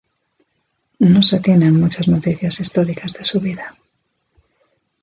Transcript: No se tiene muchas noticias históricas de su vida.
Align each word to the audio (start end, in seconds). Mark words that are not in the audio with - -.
No 0.97 1.21
se 1.21 1.39
tiene 1.41 1.69
muchas 1.69 2.07
noticias 2.07 2.59
históricas 2.59 3.13
de 3.13 3.23
su 3.23 3.39
vida. 3.39 3.75